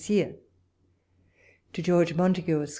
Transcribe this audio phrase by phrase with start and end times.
[0.01, 0.33] CYR.
[1.73, 2.69] To George Montagu, Esq.